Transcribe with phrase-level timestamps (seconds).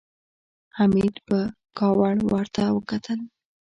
[0.77, 1.39] حميد په
[1.77, 3.19] کاوړ ورته وکتل.